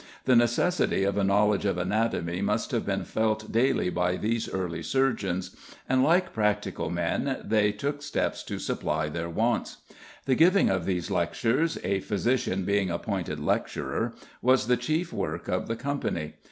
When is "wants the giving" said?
9.29-10.71